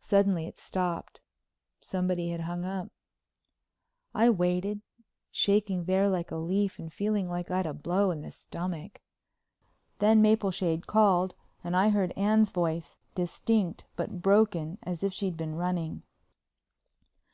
Suddenly 0.00 0.46
it 0.46 0.56
stopped—somebody 0.56 2.30
had 2.30 2.40
hung 2.40 2.64
up. 2.64 2.88
I 4.14 4.30
waited, 4.30 4.80
shaking 5.30 5.84
there 5.84 6.08
like 6.08 6.30
a 6.30 6.36
leaf 6.36 6.78
and 6.78 6.90
feeling 6.90 7.28
like 7.28 7.50
I'd 7.50 7.66
a 7.66 7.74
blow 7.74 8.10
in 8.12 8.22
the 8.22 8.30
stomach. 8.30 9.02
Then 9.98 10.22
Mapleshade 10.22 10.86
called 10.86 11.34
and 11.62 11.76
I 11.76 11.90
heard 11.90 12.14
Anne's 12.16 12.48
voice, 12.48 12.96
distinct 13.14 13.84
but 13.94 14.22
broken 14.22 14.78
as 14.84 15.04
if 15.04 15.12
she'd 15.12 15.36
been 15.36 15.54
running. 15.54 16.02